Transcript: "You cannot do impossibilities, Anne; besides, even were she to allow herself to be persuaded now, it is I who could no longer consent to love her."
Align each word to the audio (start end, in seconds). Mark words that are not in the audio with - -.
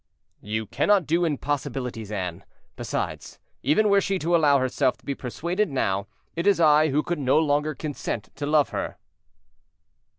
"You 0.41 0.65
cannot 0.65 1.05
do 1.05 1.25
impossibilities, 1.25 2.11
Anne; 2.11 2.43
besides, 2.75 3.37
even 3.61 3.87
were 3.87 4.01
she 4.01 4.17
to 4.17 4.35
allow 4.35 4.57
herself 4.57 4.97
to 4.97 5.05
be 5.05 5.13
persuaded 5.13 5.69
now, 5.69 6.07
it 6.35 6.47
is 6.47 6.59
I 6.59 6.89
who 6.89 7.03
could 7.03 7.19
no 7.19 7.37
longer 7.37 7.75
consent 7.75 8.29
to 8.37 8.47
love 8.47 8.69
her." 8.69 8.97